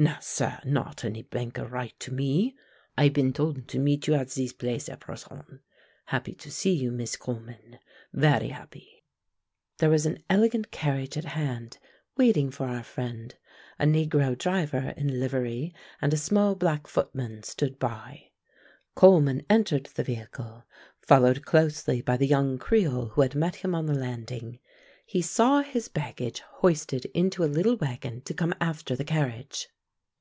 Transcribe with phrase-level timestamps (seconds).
[0.00, 2.54] "Nah, sah, not any banker write to me;
[2.96, 5.58] I been told to meet you at zis place at prayson.
[6.04, 6.92] Happy to see you.
[6.92, 7.80] Mist Coleman;
[8.14, 9.02] varee happy."
[9.78, 11.78] There was an elegant carriage at hand
[12.16, 13.34] waiting for our friend.
[13.80, 18.30] A negro driver in livery and a small black footman stood by.
[18.94, 20.62] Coleman entered the vehicle,
[21.00, 24.60] followed closely by the young creole who had met him on the landing.
[25.04, 29.66] He saw his baggage hoisted into a little wagon to come after the carriage.